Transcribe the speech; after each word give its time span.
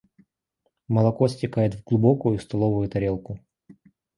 Молоко 0.87 1.27
стекает 1.27 1.75
в 1.75 1.83
глубокую 1.83 2.39
столовую 2.39 2.89
тарелку. 2.89 3.39